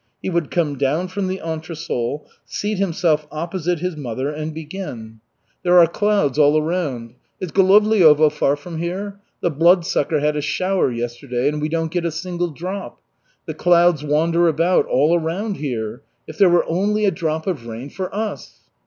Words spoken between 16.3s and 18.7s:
there were only a drop of rain for us!"